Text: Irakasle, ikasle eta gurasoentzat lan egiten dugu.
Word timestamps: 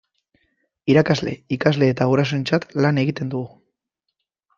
Irakasle, 0.93 1.33
ikasle 1.57 1.89
eta 1.95 2.07
gurasoentzat 2.13 2.65
lan 2.87 2.99
egiten 3.03 3.31
dugu. 3.35 3.47